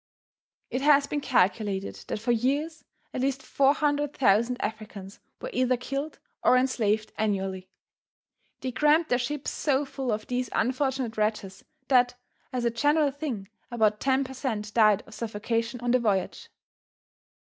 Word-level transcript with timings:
It 0.71 0.81
has 0.81 1.05
been 1.05 1.21
calculated 1.21 1.93
that 2.07 2.19
for 2.19 2.31
years, 2.31 2.83
at 3.13 3.21
least 3.21 3.43
400,000 3.43 4.57
Africans 4.59 5.19
were 5.39 5.51
either 5.53 5.77
killed 5.77 6.17
or 6.43 6.57
enslaved 6.57 7.13
annually. 7.19 7.69
They 8.61 8.71
crammed 8.71 9.09
their 9.09 9.19
ships 9.19 9.51
so 9.51 9.85
full 9.85 10.11
of 10.11 10.25
these 10.25 10.49
unfortunate 10.53 11.17
wretches, 11.17 11.63
that, 11.87 12.15
as 12.51 12.65
a 12.65 12.71
general 12.71 13.11
thing, 13.11 13.47
about 13.69 13.99
ten 13.99 14.23
per 14.23 14.33
cent, 14.33 14.73
died 14.73 15.03
of 15.05 15.13
suffocation 15.13 15.79
on 15.81 15.91
the 15.91 15.99
voyage. 15.99 16.49